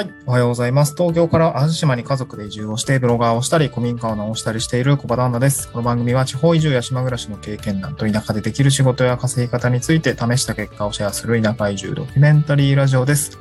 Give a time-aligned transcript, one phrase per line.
[0.00, 0.14] はい。
[0.24, 0.94] おはようございます。
[0.96, 5.70] 東京から淡路島に家族で移住をして、ブロガーをしたり、古民家を直したりしている小場旦那です。
[5.70, 13.38] この番組は地方移住や島暮らしの経験談と田舎でできる仕事や稼ぎ方について試した結果をシェアする田舎移住ドキュメンタリーラジオです。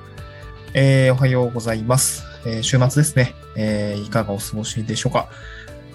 [0.73, 2.25] えー、おはようございます。
[2.45, 3.35] えー週末ですね。
[3.55, 5.29] えーいかがお過ごしでしょうか。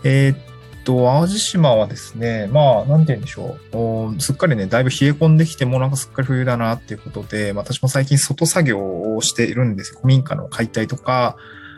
[0.02, 0.53] えーっ
[0.84, 3.56] と、淡路島はですね、まあ、なんて言うんでしょ
[4.16, 4.20] う。
[4.20, 8.78] すっかりね、だいぶ冷え込んできて、もなんかすっかり冬だなっていうことで、私も最近外作業
[9.16, 9.94] をしているんです。
[9.94, 11.36] 古民家の解体とか、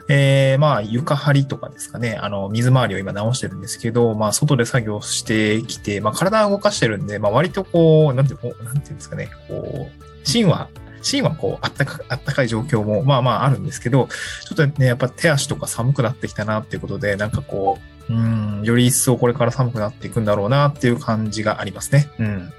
[0.08, 2.16] えー、まあ、床張りとかですかね。
[2.20, 10.68] あの、水回りを今直してるんですけど、まあ、外で作業してきて、まあ、体を動かしてるんで、まあ、割とこう、なんて、こう、なんていうんですかね、こう、芯は、
[11.02, 14.08] 芯はこう、あったか、あったかい状況も、まあまああるんですけど、
[14.44, 17.78] ちょっとね、やっぱ手足とか寒くなってきたなっていうことで、なんかこ
[18.08, 22.10] う、うん、より一層これから寒くなっていくんだろうなっていう感じがありますね。
[22.18, 22.52] うん。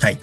[0.00, 0.18] はい。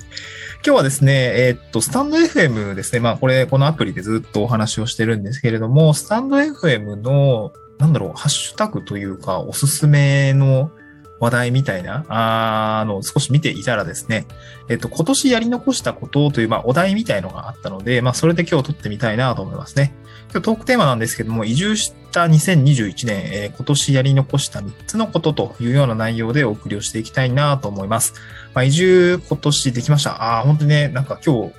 [0.66, 3.00] 今日はですね、えーっと、スタンド FM ですね。
[3.00, 10.72] まあこれ、このアプリでずっとお話をしてるんですけれども、スタンド FM の、なんだろう、ハッシュタグというか、おすすめの
[11.20, 14.26] 話題みたいな、あの、少し見ていたらですね、
[14.70, 19.94] えっと、今年やり残したことという、まあ、お題みたいのがあったので、まあ、それで今日撮ってみたいなと思いますね。
[20.32, 28.14] 今日トークテーマなんですけども、移住した2021年、えー今年やり残した3つのことというような内容でお送りをしていきたいなと思います。
[28.54, 30.12] まあ、移住今年できました。
[30.12, 31.54] ああ、本当にね、なんか今日、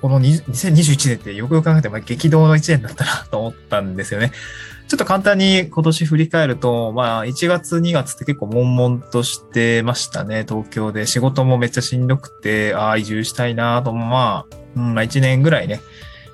[0.00, 4.32] この2021年ってよくよく考えても激動の1年だったなと思ったんですよね。
[4.88, 11.06] ちょっと簡単に今年振り返ると、まあ1月2月って結構悶々としてましたね、東京で。
[11.06, 15.80] 仕事もめっちゃしんどくて、ああ、移住したいなと、まあ、うん、まあ1年ぐらいね、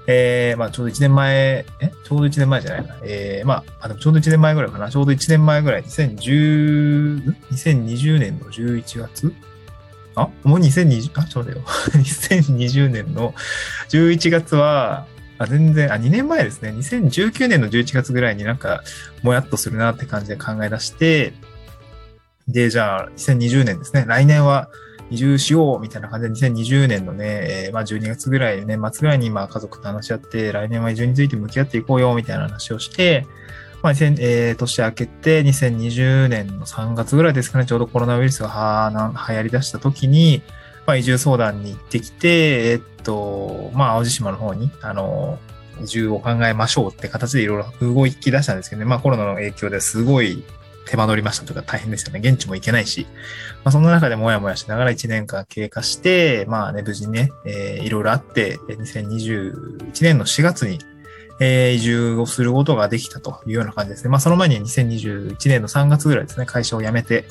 [0.07, 1.93] えー、まあちょうど1年前、え？
[2.05, 2.97] ちょうど1年前じゃないな。
[3.03, 4.91] えー、まあ、ちょうど1年前ぐらいかな。
[4.91, 9.35] ちょうど1年前ぐらい、2010、2020年の11月
[10.17, 11.59] あもう2020、あ、ちょうだよ。
[11.93, 13.35] 2020年の
[13.91, 15.07] 11月は、
[15.39, 16.71] あ、全然、あ、2年前ですね。
[16.71, 18.83] 2019年の11月ぐらいになんか、
[19.23, 21.35] もやっとするなって感じで考え出して、
[22.49, 24.05] で、じゃあ、2020年ですね。
[24.07, 24.71] 来年は
[25.11, 33.27] 移住しようみたいな感じで、2020年のね、えーまあ12月ぐらい、年末ぐらいに、まあ家族と話し合って、来年は移住について向き合っていこうよ、みたいな話をして、
[33.87, 40.43] まあ、えー年明けて、2020年の3月ぐらいですかね、ちょうどコロナウイルスがはな流行り出した時に、
[40.87, 45.39] まあ、移住相談に行ってきて、えっと、まあ、淡路島の方に、あの、
[45.85, 50.43] 移住を考えましょうって形でいろいろ動き出したんですけどね、まあ、コロナの影響ですごい
[50.89, 52.19] 手間取りましたというか大変ですよね。
[52.19, 53.07] 現地も行けないし。
[53.63, 60.81] まあ、そんな中でもやもやしながら1年間経過して、まあね、無事にね、えーいろいろあって、2021年の4月に、
[61.41, 64.11] えー移住をすることができたというような感じですね。
[64.11, 67.27] まあ、その前に2021年の3月ぐらいですね、会社を辞めて、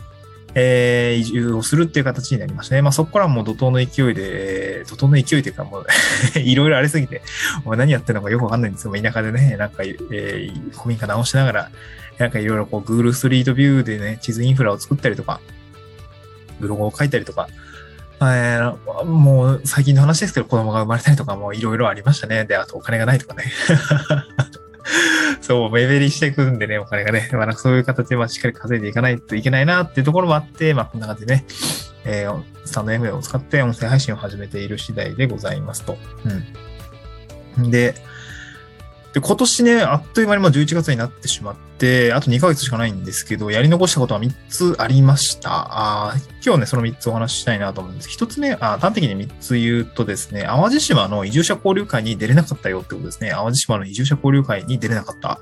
[0.53, 2.81] えー移住をするっていう形になりましたね。
[2.81, 5.85] まあ、そこからもう怒涛の勢いで、えー怒涛の勢いというかもう、
[6.39, 7.21] いろいろありすぎて、
[7.63, 11.71] もう何やってるのかよくわかんないんですけど、田舎でね、なんか、えー古民家直しながら、
[12.17, 15.41] なんかいろいろこう、Google ストリートビューでね、地図インフラを作ったりとか、
[16.59, 17.49] ブログを書いたりとか、
[18.33, 22.45] えーもう最近の話ですけど、子供が生まれたりとかもいろいろありましたね。
[22.45, 23.43] で、あとお金がないとかね。
[25.41, 27.29] そう、目減りしていくんでね、お金がね。
[27.33, 31.45] まあ、なんかそういう形でしっかり稼いでいかないといけないなっていうところもあって、まあ、こんな感じでね、
[32.05, 35.97] えースタンド FM を使って音声配信を始めている次第でございますと。
[37.57, 37.69] うん。
[37.69, 37.93] で、
[39.15, 45.67] で、今年ね、あっという間にもう11月になってしまって、あと2ヶ月しかないんですけど、やり残したことは3つありました。
[46.09, 46.15] あ
[46.45, 48.09] 今日ね、その3つお話ししたいなと思うんです。
[48.09, 53.29] 1つ目、あ端的に3つ言うとですね、淡路島の移住者交流会に出れなかったよってことですね。
[53.29, 55.39] 淡路島の移住者交流会に出れなかった。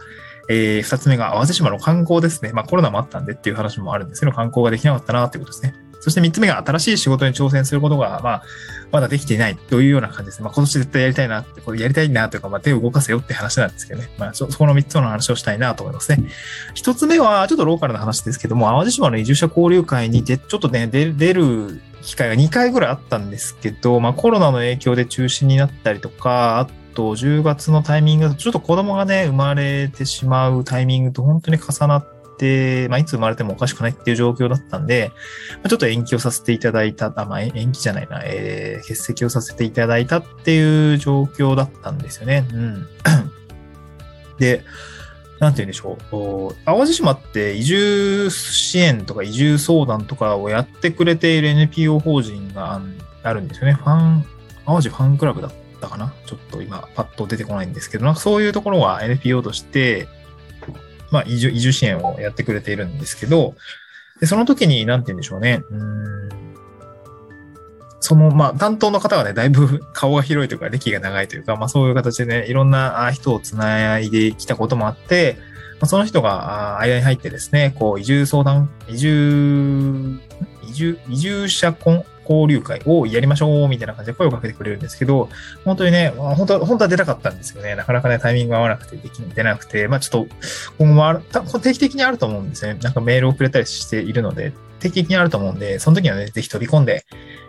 [0.50, 2.52] えー、2つ目が淡路島の観光ですね。
[2.54, 5.74] まあコロナもあったんでっていう話もあるんですけど、観光ができなかったなってことですね。
[6.04, 8.44] そして3つ目が新しい仕事に挑戦することが、まあ、
[8.92, 10.44] まだできていないというような感じですね。
[10.44, 14.10] まあ、今年絶対やりたいなって、これやりたいなというか、まあ、手を動かせよって話なんですけどね。
[14.18, 16.26] まあ、そそこの3つの話をしたいなと思いますね。
[16.76, 32.06] 1つ目は、ちょっとローカルな話ですけども、淡路島の移住者交流会にで、ちょっとね、出出る機会が2回ぐらいあったんですけど、まあ、コロナの影響で中止になったりとか、あと、10月のタイミングだと、ちょっと子供がね、生まれてしまうタイミングと本当に重なっ
[32.38, 35.12] て、まあ、いつ生まれてもおかしくないっていう状況だったんで、
[35.64, 42.48] まちょっと延期をさせていただいた、あ、まあ、延期じゃないな、えー、欠席をさせていただいたっていう状況だったんですよね。
[42.54, 42.88] うん。
[44.40, 44.64] で、
[45.40, 46.56] なんて言うんでしょう。
[46.66, 52.80] 淡路島って移住支援とか移住相談とかをやってくれている NPO 法人が
[53.24, 53.74] あるんですよね。
[53.74, 54.26] ファン、
[54.66, 55.52] 淡路ファンクラブだっ
[55.82, 60.08] たかなちょっと今パッと出てこないんですけど、なんかそういうところは NPO として、
[61.14, 63.56] まあ移住、移住支援をやってくれているんですけど、
[64.20, 65.62] で、その時に、なんて言うんでしょうね。
[65.72, 66.14] うん
[68.06, 75.38] その、まあ、担当の方がね、だいぶ 顔が広いというか、歴が長いというか、まあ、そういう形でね、いろんな人をつないできたこともあって、
[75.80, 80.20] まあ、その人が間に入ってですね、こう、移住相談、移住、
[80.68, 85.30] 移住、移住者婚交流会をやりましょうみたいな感じで声をかけてくれるんですけど、
[85.66, 87.76] 本当にね、本当は、本当は出たかったんですよね。
[87.76, 90.36] なかなかね、タイミングが合わなくてでき、出なくて、まあちょっと、
[90.78, 92.78] 今後も、定期的にあると思うんですね。
[92.82, 97.06] なんかメールをくれたりしているので、定期的にあると思うんで、その時はね、ぜひ飛び込んで、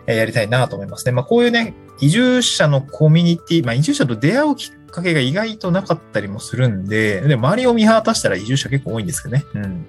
[0.07, 1.11] えやりたいなと思いますね。
[1.11, 9.45] まあこういうね、移住者のコミュニティ、まあ移住者と出会うきっかけが意外となかったりもするんで、で、周りを見渡したら移住者結構多いんですけどね。
[9.53, 9.87] うん。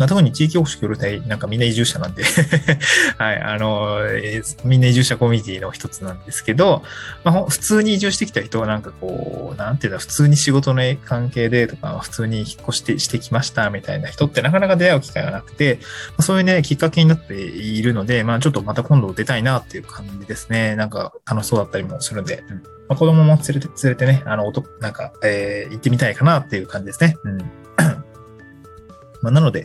[0.00, 2.24] まあ、特に地域保守協力隊なんかみんな移住者なんで
[3.18, 6.82] はい、あの、えー、みんな移住者コミュニティの一つなんですけど、
[7.22, 15.80] まあ、普通に移住してきた人はなんかこう、なんていうんだ、普通に仕事の関係でとか、普通に引っ越してしてきましたみたいな人ってなかなか出会う機会がなくて、
[16.12, 20.76] まあ、そういうね、きっかけになっているので、まあちょっとまた今度出たいなっていう感じですね。
[20.76, 22.56] なんか楽しそうだったりもするんで、うん
[22.88, 24.50] まあ、子供も連れて、連れてね、あの、
[24.80, 27.16] なんか、えー、行ってみたいかなっていう感じですね。
[27.24, 27.60] うん
[29.22, 29.64] まあ、なので、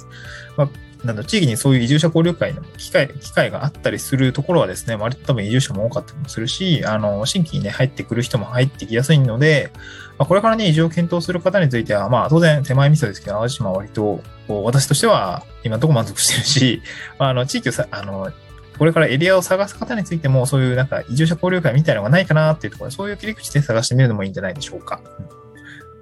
[0.58, 0.70] まあ、
[1.06, 9.72] なんだ、地域にそういう移住者交流会の機会、機会があったりするところはですね、割と多分移住者も多かったりもするし、あの、新規にね、入ってくる人も入ってきやすいので、
[10.18, 16.82] まあ、これからね、移住を検討する方については、まあ、当然手前味噌ですけど、淡路島は割とこう、私としては今のところ満足してるし、
[17.18, 18.32] あの、地域をさ、あの、
[18.78, 25.00] これからエリアを探す方についても、そういうなんか移住者交流会みたいなのがないかなっていうところで、そういう切り口で探してみるのもいいんじゃないでしょうか。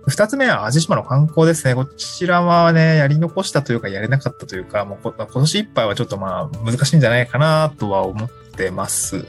[0.07, 1.75] 二つ目は、味島の観光ですね。
[1.75, 9.25] こちらはね、やり残したというか、やれなかったというか、もう今年いっぱいはちょっとまあ、難しいんじゃないかなとは思ってます。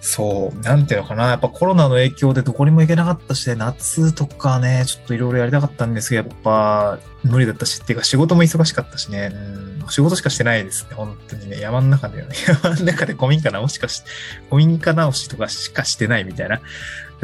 [0.00, 1.28] そう、なんていうのかな。
[1.28, 11.60] やっぱコロナの影響でどこにも行けなかったし、夏とかね、ちょっといろいろやりたかったんですけど、やっぱ無理だったし、っていうか仕事も忙しかったしね、うん、仕事しかしてないですね、本当にね。
[11.60, 12.28] 山の中でね、
[12.64, 14.02] 山の中で古民家直しかし、
[14.48, 16.60] 古民家直しとかしかしてないみたいな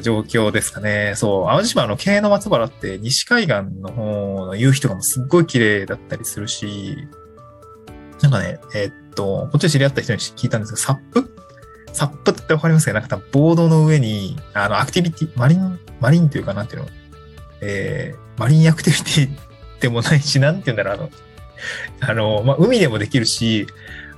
[0.03, 1.15] 状況ですかね。
[1.17, 6.97] そう、淡路島の京の松原って西海岸の方の夕日とかもすっごい綺麗だったりするし、
[8.23, 11.37] なんかね、えー、っと、こっちで知り合った人に聞いたんですけど、サップ？
[11.93, 12.93] サップってわかりますか？
[12.93, 16.89] なんかボードの上に、あの、アクティビティ、マリン、マリンっていうかなんていうの？
[17.63, 21.11] えー、マリンアクティビティでもないし、なんていうんだろう、あの、
[22.00, 23.67] あの、まあ、海でもできるし、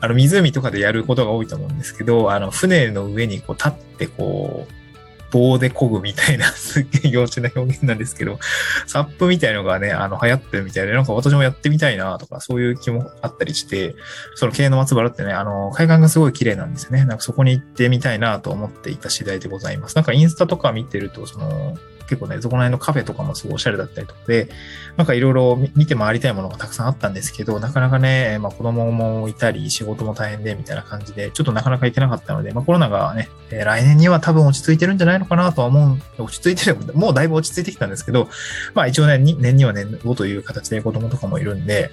[0.01, 4.79] あの、湖とかでやることが多いと思うんですけど、あの、船の上にこう立ってこう、
[5.31, 8.39] 棒で漕ぐみたいな、 すっげえ幼稚な表現なんですけど、
[8.87, 13.95] サップみたいのがね、あの、流行ってるみたいで、なんか私もやってみたいなとか、そういう気もあったりして、
[14.35, 17.05] その京の松原ってね、あの、海岸がすごい綺麗なんですよね。
[17.05, 19.97] なんかそこに行ってみたいなと思っていた次第でございます。
[19.97, 21.77] なんかインスタとか見てると、その、
[22.09, 24.49] 結構ね、そこら辺のカフェとかもすごいおしゃれだったりとかで、
[24.97, 38.29] なんかいろいろ見て回りたいものがたくさんあったんですけど、なかなかね、まあ子供もいたり、仕事も大変で、みたいな感じで、ちょっとなかなか行けなかったので、まあコロナがね、来年には多分落ち着いてるんじゃないのかなとは思う、落ち着いてる、もうだいぶ落ち着いてきたんですけど、
[38.75, 41.91] まあ一応ね、年には年後という形で子供とかもいるんで、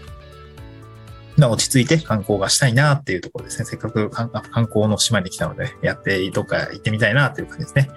[1.38, 3.66] ま、落ち着いて観光がしたいなっていうところですね。
[3.66, 4.30] せっかく観
[4.66, 7.90] 光の島に来たので、やっていいとか行ってみたいなっていう感じですね。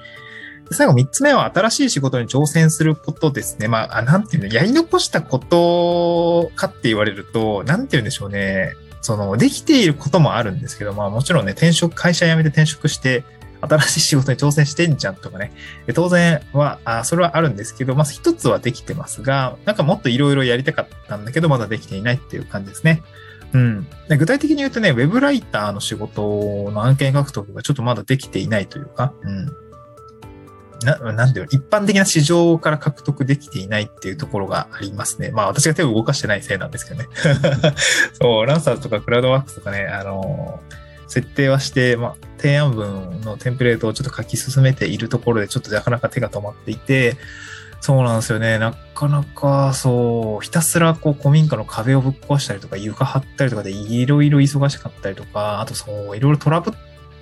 [0.71, 3.69] 最後三つ目は新しい仕事に挑戦することですね。
[3.69, 8.75] まあ、なんていうの、やり残したことかって言われると、なんて言うんでしょうね。
[9.01, 13.25] その、できていることもあるんですけど、まあもちろんね、転職、会社辞めて転職して、
[13.61, 15.53] 新しい仕事に挑戦してんじゃんとかね。
[15.95, 23.03] 当然は、あそれはあるんですけど、まず一つはできてますが、なんかもっといろいろやりたかったんだけど、まだできていないっていう感じですね。
[23.53, 23.87] うん。
[24.19, 29.51] 具体的に言うとね、ウェブライターの仕事の案件獲得がちょっとまだできていないというか、うん。
[30.83, 35.31] な、なんていう、一般的な市場から獲得できていないっていうところがありますね。
[35.31, 37.09] まあ私が手を動かしてないせいなんですけどね。
[38.21, 40.61] そう、ランサーズとかクラウドワークスとかね、あの
[41.09, 47.17] 設定はして、まあ、提案文のテンプレートをちょっと書き進めているところで、ちょっとなかなか手が止まっていて、
[47.81, 48.59] そうなんですよね。
[48.59, 56.75] なかなか、そう、ひたすらこう古民家の壁をぶっ壊したりとか、床張ったりとかでいろいろ忙しかったりとか、あとそう、いろいろトラブっ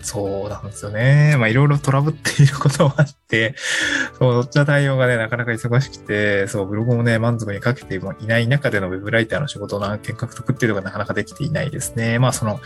[0.03, 1.37] そうなんですよね。
[1.39, 3.55] まあいろいろトラブっていることもあって、
[4.19, 12.19] そう、どっちの対応がね、なかなか忙しくて、そう、ブログもね、満足に書けてもいない中でのウェブライターの仕事の案件獲得っていうのがなかなかできていないですね。
[12.19, 12.61] まあその、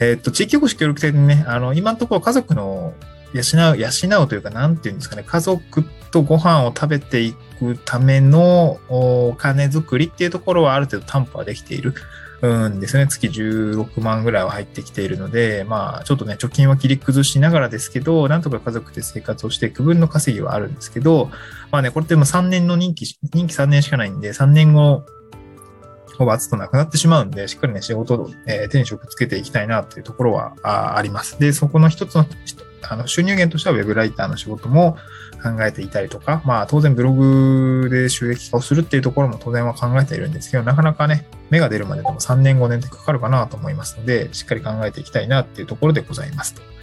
[0.00, 2.92] えー、っと、地域おこし協力隊でね、あの、今のところ家族の
[3.32, 11.94] 養う、養うというか、なんていうんですかね、家族とご飯を食べていくためのお金作りっていうところはある程度担保はできている。
[12.42, 13.06] うんですね。
[13.06, 21.30] 月16万ぐらいは入ってきているので、まあ、ちょっとね、貯金は切り崩しながらですけど、なんとか家族で生活をして、区分の稼ぎはあるんですけど、
[21.70, 25.04] まあね、これっても3年の任期、任期3年しかないんで、3年後、
[26.18, 31.38] ほぼつとなくなってしまうんで、しっかりね、仕事を、えー手に職つけていきたいなっていうところはああります。
[31.38, 32.26] で、そこの一つの
[32.88, 34.96] あの収入源としてはウェブライターの仕事も
[35.42, 46.75] 考えていたりとか、まあ当然ブログで収益化をするっていうところも当然は考えているんですけど、なかなかね、芽が出るまででも3年5年ってかかるかなと思いますので、しっかり考えていきたいなっていうところでございますと。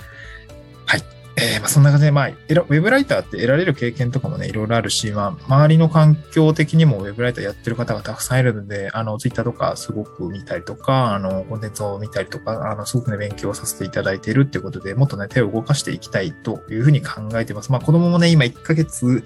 [1.35, 17.71] えー、まあそんな感じで、まあ、ウェブライターって得られる経験とかもね、いろいろあるし、まあ、周りの環境的にもウェブライターやってる方がたくさんいるので、あの、ツイッターとかすごく見たりとか、あの、コンテンツを見たりとか、あの、すごくね、勉強させていただいているっていうことで、もっとね、手を動かしていきたいというふうに考えてます。
[17.71, 19.23] まあ、子供もね、今1ヶ月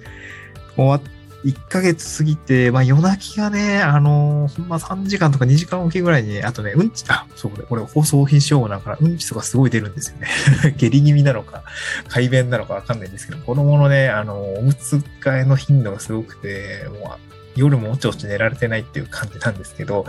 [0.76, 10.28] 終わっ1ヶ月過ぎて、まあ夜泣きがね、あのーほんま3時間とか2時間おきぐらいに、あとね、うんち、あ、そうこれ、これ放送品証だから、うんちとかすごい出るんですよね。
[10.76, 11.62] 下痢気味なのか、
[12.08, 17.18] 快便なのかわかんないんですけど、子供のね、あのーおむつ替えの頻度がすごくて、もう、
[17.54, 20.06] 夜もおちおち寝られてないっていう感じなんですけど、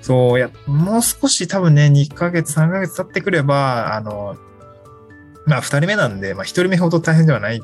[0.00, 4.36] そう、いや、もう少し多分ね、2ヶ月、3ヶ月経ってくれば、あの、
[5.46, 7.62] まあ、二人目なんで、まあ、一人目ほど大変ではない。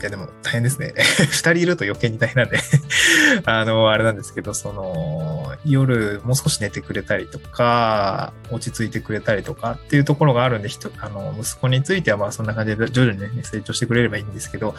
[0.00, 0.92] いや、でも大変ですね。
[1.30, 2.58] 二人いると余計に大変なんで
[3.46, 14.74] あの、あれなんですけど、その、夜もう少し寝てくれたりとか、落ち着いてくれたりとかっていうところがあるんで、人、あの、息子についてはまあそんな感じで徐々にね、成長してくれればいいんですけど、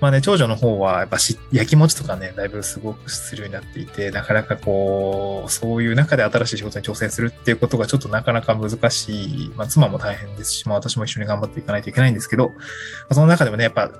[0.00, 9.52] まあね、長女の方はやっぱし、焼きもちとかね、だいぶすごくするようになっていて、なかなかこう、そういう中で新しい仕事に挑戦するっていうことがちょっとなかなか難しい。
[9.56, 12.54] まあ妻も大変ですし、まあ私も一緒に頑張っていかないといけないんですけど、ま
[13.10, 13.90] あその中でもね、やっぱ、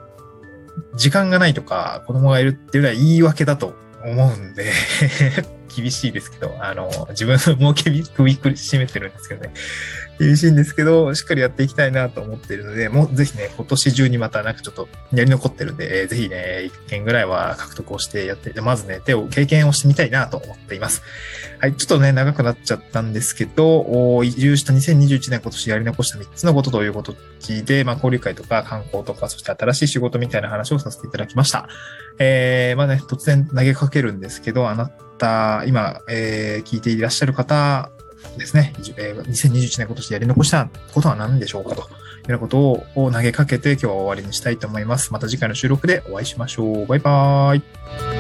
[0.95, 4.73] 時間がないとか、子供がいるっていうのは言い訳だと思うんで、
[5.75, 9.53] 厳しいですけど、あの、自分の儲け首首絞めてるんですけどね。
[10.19, 21.03] 厳しいんですけど、しっかりやっていきたいなと思ってるので、もうぜひね、今年中にまたなんかちょっとやり残ってるんで、ぜひね、一件ぐらいは獲得をしてやって、まずね、手を、経験をしてみたいなと思っています。
[21.59, 27.17] はい、ちょっとね、長くなっちゃったんですけど、移住した2021年今年やり残した3つのことということ
[27.65, 31.69] で、まあ、交流会とか観光とか、そして新しい仕事みたいな話をさせていただきました。
[32.19, 35.04] えー、まあね、突然投げかけるんですけど、あなた、
[35.67, 37.91] 今、えー聞いていらっしゃる方
[38.39, 41.89] ですね、えー2021年今年やり残したことは何でしょうかというよ
[42.29, 45.13] うなことを投げかけて今日は終わりにしたいと思います。
[45.13, 46.87] また次回の収録でお会いしましょう。
[46.87, 48.14] バイバーイ。